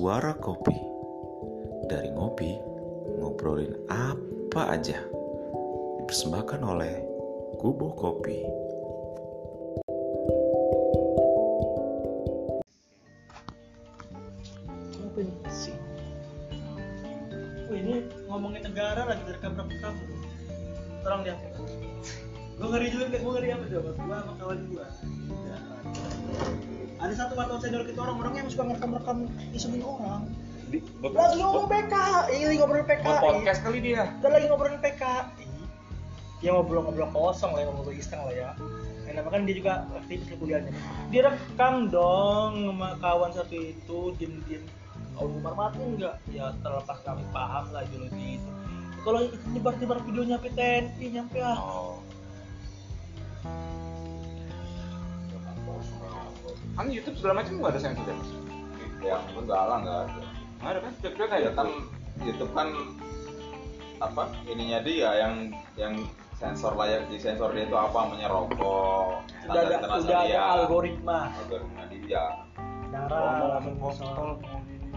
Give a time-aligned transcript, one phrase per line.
[0.00, 0.80] Suara Kopi
[1.84, 2.56] Dari ngopi,
[3.20, 4.96] ngobrolin apa aja
[6.00, 7.04] Dipersembahkan oleh
[7.60, 8.40] Kubo Kopi
[15.04, 15.76] Apa ini sih?
[17.68, 20.00] Wih, ini ngomongin negara lagi direkam-rekam.
[21.04, 21.36] Tolong lihat.
[22.56, 23.90] Gue ngeri juga, gue ngeri apa coba?
[24.00, 24.86] Gue sama kawan gue.
[27.10, 30.30] Ada satu wartawan senior kita orang orangnya yang suka ngerekam-rekam isengin orang.
[31.02, 33.18] Lagi ngomong PKI, lagi ngobrolin PKI.
[33.18, 35.46] podcast kali dia Kita lagi ngobrolin PKI.
[36.38, 38.54] Ya ngobrol-ngobrol kosong lah, ya, ngobrol iseng lah ya.
[39.10, 40.70] Nama kan dia juga aktivis di kuliahnya.
[41.10, 44.62] Dia rekam dong sama kawan satu itu, diem-diem.
[45.18, 46.14] Kalau Umar mati enggak?
[46.30, 48.50] Ya terlepas kami paham lah ideologi itu.
[49.02, 51.58] Kalau itu nyebar-nyebar videonya PTNI nyampe ah.
[51.58, 52.09] oh
[56.80, 58.08] kan YouTube segala macam nggak ada sensor
[59.04, 59.16] ya?
[59.36, 60.20] Enggak lah enggak ada.
[60.56, 60.92] Nggak ada kan?
[61.04, 61.68] Cuek-cuek ya aja kan?
[62.24, 62.68] YouTube kan
[64.00, 65.94] apa ininya dia yang yang
[66.40, 71.28] sensor layak di sensor dia itu apa menyerokok Udah ada, udah ada algoritma.
[71.44, 72.24] Algoritma dia.
[72.88, 73.92] Darah, ngomong mau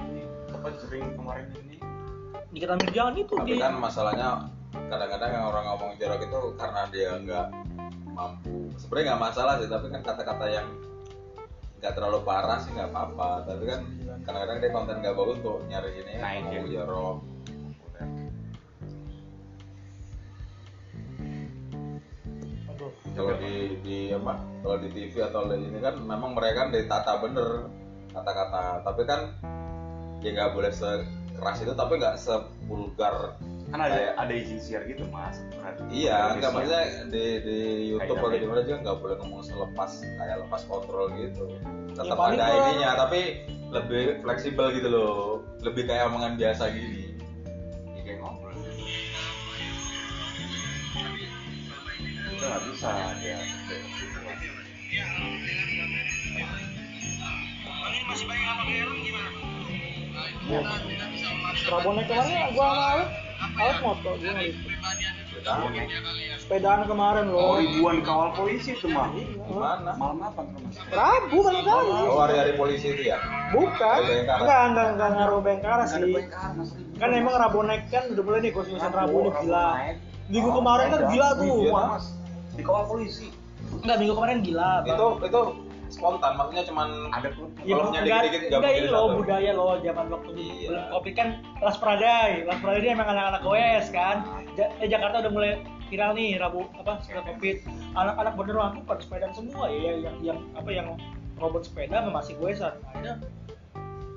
[0.07, 0.23] ini
[0.55, 1.77] apa jering kemarin ini?
[2.55, 4.29] Dikit ambil jangan itu tapi di kan masalahnya
[4.87, 7.47] kadang-kadang yang orang ngomong jorok itu karena dia nggak
[8.15, 8.71] mampu.
[8.79, 10.67] Sebenarnya nggak masalah sih tapi kan kata-kata yang
[11.83, 13.83] nggak terlalu parah sih nggak apa-apa tapi kan
[14.23, 16.75] kadang-kadang dia konten nggak bagus tuh nyari ini Naik ngomong ya.
[16.79, 17.17] jorok
[22.71, 22.91] Aduh.
[23.11, 27.19] kalau di di apa kalau di TV atau di ini kan memang mereka kan ditata
[27.19, 27.67] bener
[28.15, 29.21] kata-kata tapi kan
[30.23, 33.35] ya nggak boleh sekeras itu tapi nggak sepulgar
[33.73, 35.41] kan ada ada izin share gitu mas.
[35.57, 37.57] Kan iya nggak maksudnya di di
[37.89, 38.53] YouTube atau di apa?
[38.53, 39.91] mana juga nggak boleh ngomong selepas
[40.21, 41.49] kayak lepas kontrol gitu.
[41.97, 45.41] Tetap paling ada ininya tapi lebih fleksibel gitu loh.
[45.65, 47.17] Lebih kayak omongan biasa gini.
[47.97, 48.53] Ya, kayak ngobrol.
[52.29, 53.41] Itu nggak bisa dia
[61.63, 63.09] Rabonek kemarin gua sama Alek,
[63.59, 64.71] Alek moto gua ngeliput.
[66.39, 67.59] Sepedaan kemarin oh loh.
[67.59, 70.41] ribuan kawal polisi itu mah gimana malam apa
[70.87, 71.91] Rabu kali kali.
[72.07, 73.19] oh hari-hari polisi itu ya
[73.51, 73.99] Bukan.
[74.23, 76.15] Enggak, enggak, enggak ngaruh ada sih.
[76.97, 79.67] Kan emang Rabonek kan udah mulai nih gosip-gosip Rabu nih Rabu gila.
[80.31, 81.43] Minggu Oh, kemarin kan gila tuh.
[81.67, 82.05] Ribuan, mas
[82.55, 83.27] dikawal polisi
[83.83, 84.71] Enggak, minggu kemarin gila.
[84.87, 85.41] Itu itu
[85.93, 87.29] spontan maksudnya cuman ada
[87.61, 90.67] Ya, punya enggak, dikit-dikit mungkin ini loh budaya loh zaman waktu Iya.
[90.67, 91.27] belum kopi kan
[91.61, 92.31] Las Pradai.
[92.43, 94.17] Las Pradai emang anak-anak goes kan.
[94.53, 95.51] Ja- eh, Jakarta udah mulai
[95.87, 97.61] viral nih Rabu apa setelah Covid.
[97.93, 100.87] Anak-anak bener aku pada sepedaan semua ya yang yang apa yang
[101.37, 102.73] robot sepeda masih goesan.
[102.89, 103.21] Akhirnya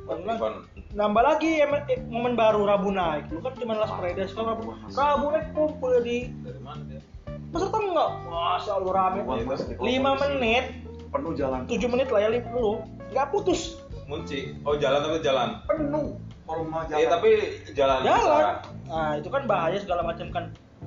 [0.07, 0.57] event
[0.95, 3.29] nambah lagi em- eh, momen baru Rabu naik.
[3.29, 4.63] Lu kan cuma Las Pradai sekarang Rabu.
[4.89, 7.03] Rabu naik kumpul di dari mana dia
[7.47, 8.11] Masa enggak?
[8.27, 9.21] Masya Allah rame.
[9.23, 10.27] 5 polisi.
[10.29, 10.65] menit,
[11.11, 11.61] penuh jalan.
[11.69, 12.83] 7 menit lah ya lip lu.
[13.13, 13.81] Enggak putus.
[14.07, 15.49] Munci oh jalan tapi jalan?
[15.67, 16.15] Penuh.
[16.47, 16.99] Kalau mau jalan.
[17.03, 17.31] Iya tapi
[17.75, 17.99] jalan.
[18.07, 18.43] Jalan.
[18.45, 18.51] Bisa.
[18.87, 20.45] nah itu kan bahaya segala macam kan.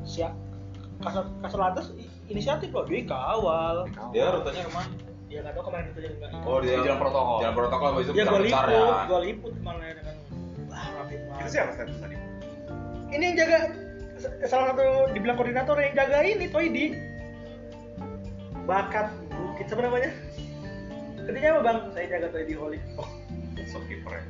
[0.07, 0.31] Siap
[1.00, 1.85] kasar kasar lantas
[2.28, 2.88] inisiatif loh.
[2.88, 4.12] Dikawal Dikawal.
[4.16, 4.91] dia rutenya ke mana?
[5.30, 7.38] Ya nggak tahu kemarin itu jadi enggak oh dia Di jalan protokol.
[7.38, 9.06] jalan protokol itu ya besar liput ya.
[9.06, 10.16] gua liput malah ya dengan
[10.74, 12.16] wah rapi itu siapa tadi.
[13.13, 13.57] Ini yang jaga
[14.50, 16.86] salah satu dibilang koordinator yang jaga ini Toidi
[18.66, 19.07] bakat
[19.59, 20.12] bukit siapa namanya?
[21.28, 21.78] Kerjanya apa bang?
[21.92, 22.80] Saya jaga Toidi Holik.
[22.96, 23.09] Oh,
[23.68, 24.24] shopkeeper ya.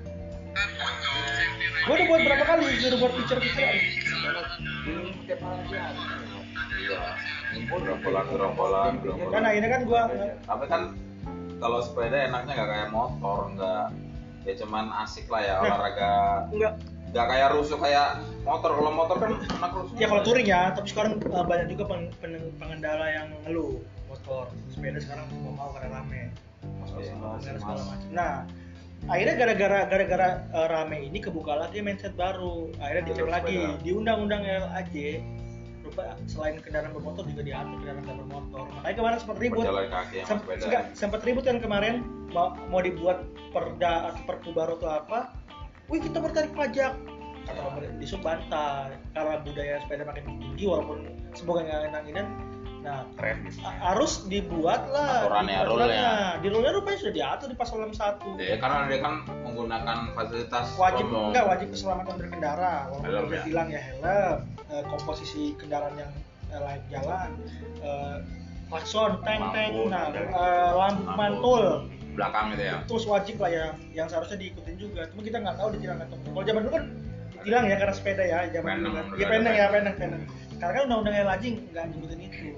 [1.86, 2.66] Gue udah buat berapa kali?
[2.82, 3.70] Suruh buat picture-picture
[4.90, 5.86] ini tiap malam ada
[6.82, 7.02] iya
[7.54, 8.26] gerombolan.
[8.26, 10.02] Gerombolan gerombolan kan akhirnya kan gua
[10.50, 10.82] tapi kan
[11.62, 13.86] kalau sepeda enaknya nggak kayak motor nggak.
[14.50, 15.70] Ya cuman asik lah ya Nah.
[15.70, 16.14] olahraga.
[16.50, 16.74] enggak
[17.14, 18.70] nggak kayak rusuh kayak motor.
[18.74, 22.14] Kalau motor kan enak rusuh ya kalau touring ya tapi sekarang uh, banyak juga pen-
[22.18, 23.78] pen- pengendara yang ngeluh
[24.10, 24.46] motor.
[24.74, 26.34] Sepeda sekarang mau mau karena rame.
[26.82, 27.16] Mas Iya,
[27.56, 28.10] segala macam.
[28.12, 28.44] nah
[29.08, 32.74] akhirnya gara-gara gara-gara uh, rame ini kebuka lagi mindset baru.
[32.84, 33.56] Akhirnya dicek lagi.
[33.56, 33.80] sepeda.
[33.80, 34.96] di undang-undang LAJ
[35.80, 38.66] rupa selain kendaraan bermotor juga diatur kendaraan tidak bermotor.
[38.76, 39.66] Makanya kemarin sempat ribut.
[40.28, 41.96] Sem- enggak, sempat ribut kan kemarin
[42.36, 43.24] mau, mau dibuat
[43.56, 45.20] perda atau perpu baru atau apa.
[45.88, 46.94] Wih kita bertarik pajak.
[47.50, 52.04] Kata pemerintah disub bantah karena budaya sepeda makin tinggi walaupun semoga nggak enak
[52.80, 53.44] nah keren.
[53.44, 56.10] gitu harus dibuat lah Aturannya, di- rule-nya.
[56.40, 61.06] di rule rupanya sudah diatur di pasal 61 ya karena dia kan menggunakan fasilitas wajib
[61.06, 61.30] umum.
[61.30, 62.74] enggak wajib keselamatan berkendara.
[62.88, 63.44] Walaupun Helm udah ya?
[63.44, 64.36] bilang ya helm
[64.70, 66.12] eh, komposisi kendaraan yang
[66.50, 67.30] eh, layak jalan
[67.80, 68.18] eh,
[68.70, 71.66] klakson tank Lampu, nah eh, lampu mantul.
[72.10, 72.76] belakang gitu ya.
[72.86, 75.08] Terus wajib lah ya yang seharusnya diikutin juga.
[75.10, 76.84] Cuma kita nggak tahu ditilang atau kalau zaman dulu kan
[77.34, 79.06] ditilang ya karena sepeda ya zaman dulu kan.
[79.16, 80.22] ya pendek ya pendek pendek
[80.60, 82.52] karena kan undang-undang LHJ nggak nyebutin itu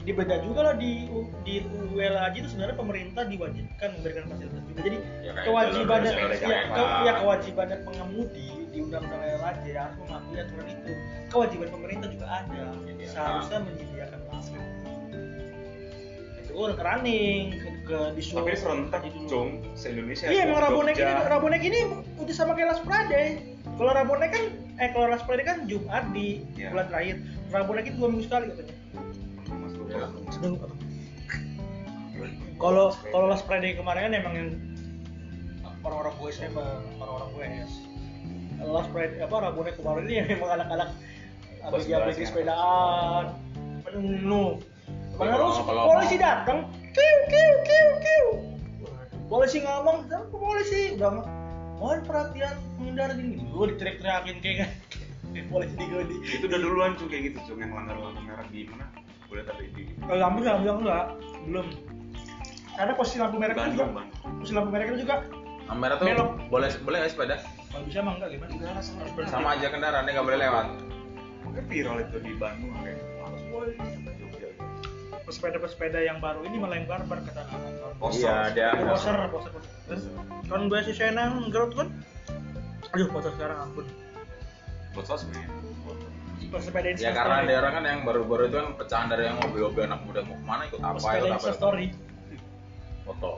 [0.00, 1.12] di beda juga lah di
[1.44, 1.60] di
[1.92, 6.82] ULHJ itu sebenarnya pemerintah diwajibkan memberikan fasilitas juga jadi Ya, kayak kewajiban jalur ya, ke,
[7.04, 10.92] ya kewajiban pengemudi di undang-undang LHJ harus mematuhi aturan itu
[11.28, 13.08] kewajiban pemerintah juga ada Iya.
[13.12, 14.62] seharusnya menyediakan masker
[16.40, 20.26] itu udah running ke, ke disuruh Tapi serentak cung se Indonesia.
[20.26, 20.66] Iya, emang.
[20.66, 21.78] Rabonek ini Rabonek ini
[22.18, 23.54] udah sama kayak Last Friday.
[23.78, 24.44] Kalau Rabonek kan
[24.80, 26.72] eh kalau Last Friday kan Jumat di Iya.
[26.72, 27.16] bulan terakhir.
[27.50, 28.74] Rabonek itu dua minggu sekali katanya.
[29.86, 30.06] Iya.
[32.56, 34.48] Kalau kalau Last Friday kemarin kan emang yang
[35.80, 37.44] orang-orang gue emang orang-orang gue
[38.60, 40.88] Last Friday apa Rabonek kemarin ini emang anak-anak
[41.60, 42.26] abg-abg belasnya.
[42.26, 43.24] sepedaan
[43.84, 44.60] penuh.
[45.16, 46.64] Mana kalau- polisi datang,
[46.96, 48.26] kiu kiu kiu kiu.
[49.28, 51.20] Polisi ngomong, sama polisi udah
[51.80, 53.40] mohon perhatian menghindar gini.
[53.48, 54.70] Gue diteriak-teriakin kayak kan.
[55.48, 56.14] polisi di gue di.
[56.36, 58.86] Itu udah duluan cung kayak gitu cung yang langgar lampu merah di mana?
[59.26, 61.06] Boleh tapi di Kalau lampu nggak bilang enggak,
[61.48, 61.66] belum.
[62.76, 63.84] Karena posisi lampu merah itu juga,
[64.20, 65.16] posisi lampu merah itu juga
[65.70, 66.30] kamera tuh Belok.
[66.50, 67.36] boleh boleh nggak sepeda
[67.70, 68.82] kalau bisa emang enggak gimana?
[69.30, 70.66] sama aja kendaraan nggak boleh lewat
[71.46, 73.74] Makanya viral itu di Bandung kayak harus boleh.
[75.30, 77.94] Pesepeda-pesepeda yang baru ini malah yang barbar kata anak-anak.
[78.02, 78.26] Poster.
[78.26, 80.02] iya dia poser poser poser terus
[80.50, 81.86] kan gue si Senang gerut kan?
[82.90, 83.86] Aduh foto sekarang ampun.
[84.90, 85.38] Buat sosmed.
[86.50, 89.82] pesepeda ya Instastory karena ada orang kan yang baru-baru itu kan pecahan dari yang mobil-mobil
[89.86, 90.20] anak muda.
[90.26, 91.38] Mau ke mana ikut apa pesepeda ikut apa?
[91.38, 91.86] Instastory
[93.06, 93.32] foto.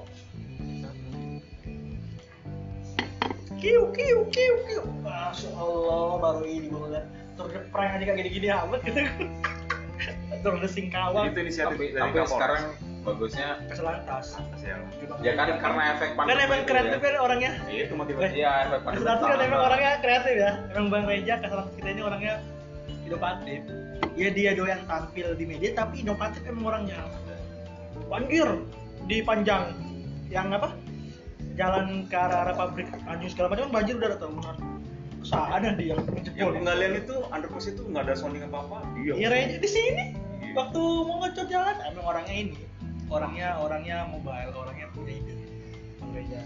[3.60, 4.82] Kiu kiu kiu kiu.
[5.04, 7.06] Masya Allah baru ini gue ngeliat.
[7.36, 9.00] Tour de France aja kayak gini-gini amat gitu
[10.42, 12.30] Tour de Singkawang Itu inisiatif tapi, dari tapi Kapolres.
[12.34, 12.62] sekarang
[13.02, 14.26] bagusnya keselantas
[14.62, 14.78] Sial.
[15.26, 17.02] ya kan karena efek kan emang kreatif ya.
[17.02, 18.30] kan orangnya Iya, itu motivasi.
[18.38, 22.02] iya efek pandemi keselantas kan emang orangnya kreatif ya emang Bang Reja keselantas kita ini
[22.02, 22.34] orangnya
[23.02, 23.60] inovatif
[24.14, 26.98] ya dia doyan tampil di media tapi inovatif emang orangnya
[28.06, 28.48] banjir
[29.10, 29.74] di panjang
[30.30, 30.70] yang apa
[31.58, 34.56] jalan ke arah arah pabrik anjing segala macam banjir udah ada tahunan
[35.32, 38.78] ada dia yang Yang menjebol penggalian itu underpass itu nggak ada sounding apa apa.
[38.98, 39.12] Iya.
[39.22, 40.04] Iya Reja di sini.
[40.52, 42.58] Waktu mau ngecot jalan emang orangnya ini
[43.12, 45.34] orangnya orangnya mobile orangnya punya ide.
[46.12, 46.40] Reja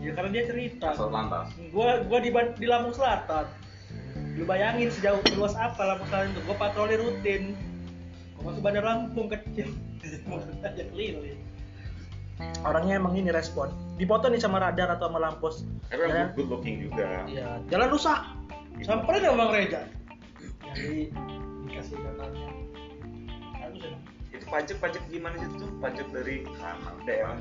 [0.00, 0.96] ya karena dia cerita.
[0.96, 1.52] Lantas.
[1.70, 3.46] Gua gua di di Lampung Selatan.
[4.38, 6.40] Lu bayangin sejauh luas apa Lampung Selatan itu?
[6.48, 7.42] Gua patroli rutin.
[8.38, 9.70] Gua masuk bandar Lampung kecil.
[10.66, 11.38] Aja keliling.
[12.64, 13.68] Orangnya emang ini respon.
[14.00, 15.60] Dipoto nih sama radar atau sama lampos
[15.92, 17.28] Tapi jalan, yang good looking juga.
[17.28, 18.16] iya jalan rusak.
[18.80, 19.80] Sampai ada bang Reja.
[20.72, 21.12] Jadi
[21.68, 22.48] dikasih datanya
[23.70, 25.66] aku senang Itu pajak pajak gimana sih itu?
[25.78, 26.36] Pajak dari
[27.02, 27.38] daerah.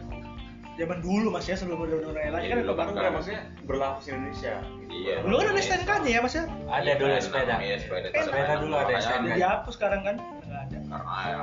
[0.72, 3.98] zaman dulu mas ya sebelum ada undang-undang LHJ kan Iya, itu baru Enggak, maksudnya berlaku
[4.00, 4.54] di Indonesia.
[4.88, 5.16] iya.
[5.20, 6.44] Dulu kan ada STNK nya ya mas ya?
[6.70, 7.56] Ada dulu sepeda.
[7.60, 8.08] iya sepeda.
[8.16, 9.20] Sepeda dulu ada STNK.
[9.20, 10.16] udah dihapus sekarang kan?
[10.40, 10.78] Nggak ada.
[10.80, 11.40] Karena ya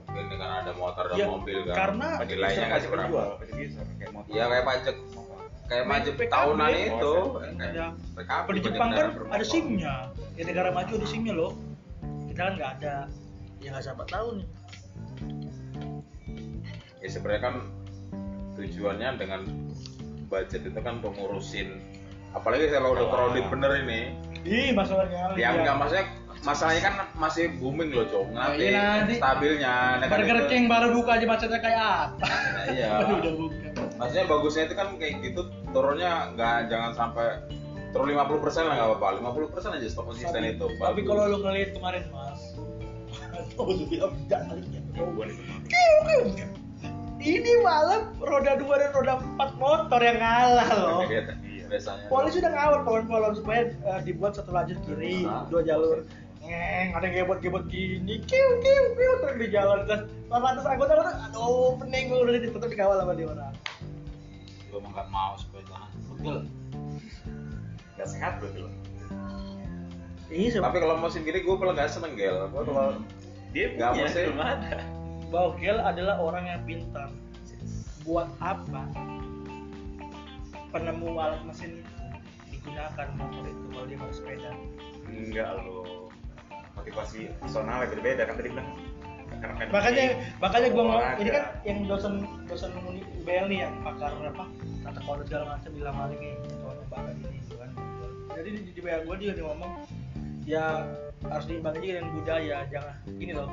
[0.00, 3.20] mungkin dengan ada motor dan Ya, mobil kan karena nilainya pajak seberapa.
[4.28, 4.96] iya kayak pajak
[5.66, 7.14] kayak pajak tahunan itu.
[7.34, 9.42] Kayak ada PKB, kalau di Jepang kan ada bermotor.
[9.44, 9.94] SIM-nya.
[10.30, 11.52] Di negara maju ada SIM-nya loh.
[12.26, 12.94] Kita kan nggak ada
[13.60, 14.48] ya nggak siapa tahu nih.
[17.00, 17.54] Ya sebenarnya kan
[18.56, 19.40] tujuannya dengan
[20.28, 21.80] budget itu kan untuk ngurusin
[22.30, 24.00] apalagi kalau udah crowded bener ini.
[24.40, 26.06] Ih masalahnya yang enggak maksudnya
[26.40, 29.20] masalahnya kan masih booming loh cong nanti, iya, nanti.
[29.20, 32.24] stabilnya nah Burger King baru buka aja macetnya kayak apa?
[32.24, 32.90] Nah, iya.
[33.04, 33.68] Baru udah buka.
[34.00, 35.40] Maksudnya bagusnya itu kan kayak gitu
[35.76, 37.44] turunnya nggak jangan sampai
[37.92, 38.16] turun 50%
[38.64, 39.08] lah nggak apa-apa.
[39.36, 42.49] 50% aja stop konsisten itu tapi kalau lu ngeliat kemarin mas
[47.20, 47.52] ini.
[47.60, 51.00] Malam roda dua dan roda empat motor yang ngalah loh.
[51.04, 52.08] Iya, biasanya.
[52.08, 55.44] Polisi udah ngawal pohon-pohon supaya eh, dibuat satu lajur kiri Ah.
[55.52, 56.02] dua jalur.
[56.40, 58.24] Ngeng ada yang gebot-gebot gini.
[58.24, 59.84] Kiu kiu kiu terus di jalan.
[59.84, 63.54] Terus lantas anggota anggota aduh pening gue udah tetap dikawal sama dia orang.
[64.72, 65.78] Gue emang gak mau sepeda.
[66.16, 66.38] Pegel.
[68.00, 68.70] Gak sehat berarti lo.
[70.30, 72.46] iya tapi kalau musim gini gue paling nggak seneng gel.
[72.54, 73.02] Gua kalau
[73.50, 74.20] Dia Nggak punya, mesti.
[74.30, 74.78] belum ada.
[75.30, 77.08] Bogel adalah orang yang pintar
[78.02, 78.82] buat apa
[80.70, 81.94] penemu alat mesin itu
[82.50, 84.50] digunakan motor itu kalau dia mau sepeda
[85.10, 86.08] Enggak lo.
[86.78, 88.68] Motivasi personalnya berbeda kan tadi bilang.
[89.40, 90.04] Kan makanya
[90.42, 91.22] makanya gue ngomong olahraga.
[91.22, 92.14] ini kan yang dosen
[92.44, 94.44] dosen uni UBL nih ya pakar apa
[94.84, 97.70] tata kode segala macam bilang maling nih kalau bakal ini gitu kan
[98.36, 99.72] jadi di, di WA gue dia ngomong
[100.44, 100.64] ya
[101.28, 103.48] harus diimbangi aja dengan budaya jangan gini loh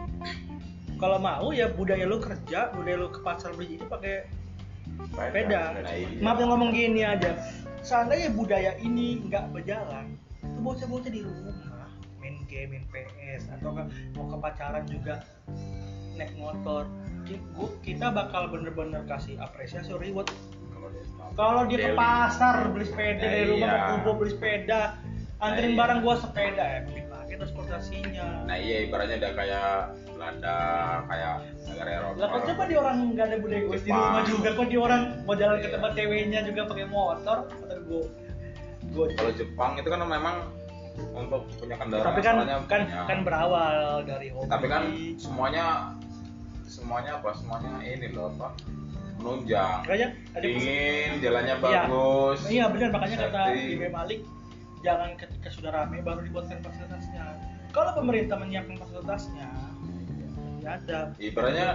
[0.98, 4.16] kalau mau ya budaya lu kerja budaya lu ke pasar beli ini pakai
[5.14, 6.08] sepeda iya.
[6.24, 7.36] maaf yang ngomong gini aja
[7.84, 11.92] seandainya budaya ini nggak berjalan tuh bocah-bocah di rumah
[12.24, 15.22] main game main PS atau kan mau ke pacaran juga
[16.18, 16.88] naik motor
[17.84, 20.32] kita bakal bener-bener kasih apresiasi reward
[21.36, 24.00] Kalau dia ke pasar beli sepeda dari rumah iya.
[24.00, 24.82] ke beli sepeda
[25.44, 25.80] anterin iya.
[25.84, 26.80] barang gua sepeda ya
[27.38, 29.70] transportasinya Nah iya ibaratnya udah kayak
[30.10, 30.58] Belanda,
[31.06, 32.18] kayak negara Eropa.
[32.18, 35.36] lah coba dia orang nggak ada budaya gue di rumah juga kok dia orang mau
[35.36, 35.74] jalan ke Iya.
[35.74, 38.02] tempat ceweknya juga pakai motor motor gue
[38.88, 40.36] gue Kalau Jepang itu kan memang
[41.14, 42.08] untuk punya kendaraan.
[42.08, 43.02] tapi kan kan punya.
[43.06, 44.82] kan berawal dari hobi Tapi kan
[45.16, 45.66] semuanya
[46.66, 47.30] semuanya apa?
[47.34, 48.50] Semuanya ini loh apa?
[49.18, 49.82] Menunjang.
[49.84, 51.82] makanya Dingin, jalannya Iya.
[51.86, 52.40] bagus.
[52.48, 53.42] iya benar makanya kata.
[53.52, 54.20] Ibe Malik
[54.82, 57.24] jangan ketika sudah rame baru dibuatkan fasilitasnya
[57.70, 59.48] kalau pemerintah menyiapkan fasilitasnya
[60.62, 61.68] ya ada Ibaratnya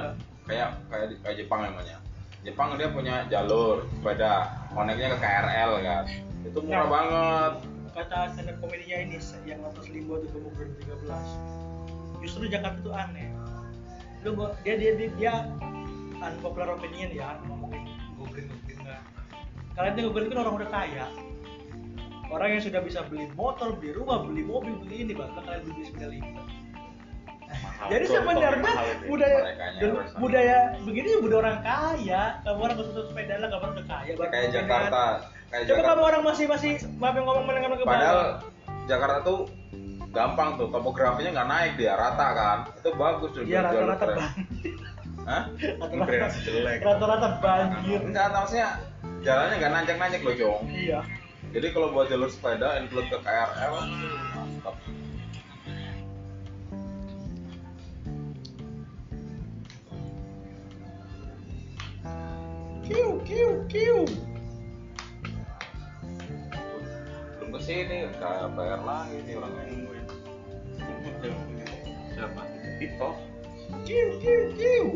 [0.44, 1.96] kayak kayak di- kayak Jepang namanya.
[2.42, 6.04] Jepang dia punya jalur sepeda, koneknya ke KRL kan.
[6.42, 6.90] Itu murah Nah.
[6.90, 7.52] banget.
[7.92, 11.28] kata stand komedinya ini yang nonton Limbo itu gemuk 2013
[12.24, 13.28] justru Jakarta itu aneh
[14.24, 14.32] lu
[14.64, 15.34] dia dia dia, dia
[16.16, 17.84] unpopular opinion ya ngomongin
[18.16, 19.02] googling nggak
[19.76, 21.04] kalian tuh googling kan orang udah kaya
[22.32, 25.82] orang yang sudah bisa beli motor beli rumah beli mobil beli ini bahkan kalian beli
[25.84, 26.46] sepeda lipat
[27.52, 27.88] Mahal.
[27.92, 28.72] jadi sebenarnya
[29.04, 29.38] budaya
[30.16, 30.58] budaya
[30.88, 34.48] begini ya budaya orang kaya kamu orang khusus sepeda lah kamu udah kaya Kayak.
[34.56, 35.04] Jakarta,
[35.52, 38.20] kayak coba kamu orang masih masih maaf yang ngomong menengah ke Padahal
[38.88, 39.40] Jakarta tuh
[40.12, 42.58] gampang tuh, topografinya nggak naik dia, rata kan.
[42.78, 43.42] Itu bagus tuh.
[43.48, 44.74] Iya rata-rata banjir.
[45.24, 45.42] Hah?
[45.80, 46.78] Rata-rata jelek.
[46.84, 48.00] rata-rata banjir.
[48.04, 48.68] Enggak, maksudnya
[49.24, 50.62] jalannya nggak nanjak-nanjak loh, Jong.
[50.68, 51.00] Iya.
[51.52, 53.76] Jadi kalau buat jalur sepeda include ke KRL,
[54.32, 54.72] mantap.
[62.88, 64.08] Kiu kiu kiu.
[67.36, 70.04] Belum ke sini, udah bayar lagi nih orang nungguin.
[72.16, 72.42] Siapa?
[72.80, 73.10] Itu.
[73.84, 74.86] Kiu kiu kiu.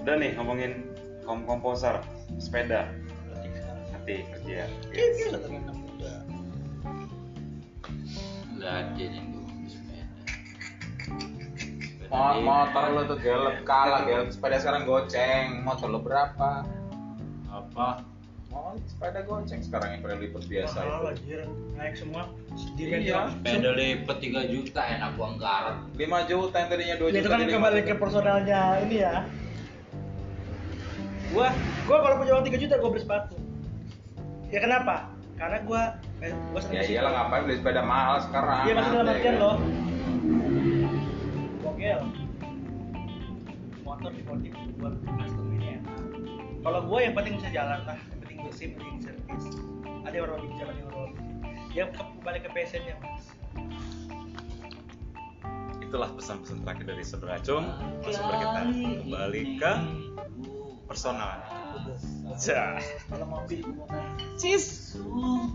[0.00, 0.88] Udah nih ngomongin
[1.28, 2.00] kom komposer
[2.40, 2.88] sepeda.
[4.00, 4.64] Nanti kerja.
[4.88, 6.14] Kiu kata anak muda.
[8.56, 9.28] Ada yang di-
[12.40, 15.60] Motor lo tuh gelap kalah, gelap sepeda sekarang goceng.
[15.62, 16.64] Motor lo berapa?
[17.46, 18.00] Apa?
[18.50, 21.06] Oh, sepeda goceng sekarang yang pada lipat biasa Mahal itu.
[21.12, 21.40] anjir.
[21.76, 22.22] Naik semua.
[22.74, 23.28] Iya.
[23.30, 25.76] Sepeda lipat 3 juta enak gua anggaran.
[25.94, 27.20] 5 juta yang tadinya 2 Ya, juta.
[27.20, 29.14] itu kan kembali 5 ke personalnya ini ya.
[31.30, 31.46] Gua
[31.84, 33.36] gua kalau punya uang 3 juta gua beli sepatu.
[34.50, 35.14] Ya kenapa?
[35.38, 35.82] Karena gua
[36.20, 38.58] eh, gua sering Ya iyalah ngapain beli sepeda mahal sekarang.
[38.66, 39.42] Iya maksudnya dalam artian kan?
[39.42, 39.56] loh.
[41.62, 42.00] Bogel.
[43.86, 45.98] Motor dimodif buat custom ini enak.
[46.60, 49.44] Kalau gue yang penting bisa jalan lah, yang penting bersih, yang penting servis.
[50.04, 51.12] Ada yang orang bicara yang orang
[51.70, 53.24] Ya kembali ke passionnya mas.
[55.78, 57.66] Itulah pesan-pesan terakhir dari Saudara Acung.
[58.02, 58.60] Langsung kita
[59.06, 59.72] kembali ke
[60.90, 61.59] personal.
[62.40, 62.80] Cah.
[63.12, 63.68] Kalau mobil
[64.40, 64.96] Cheese.
[64.96, 65.52] Sungguh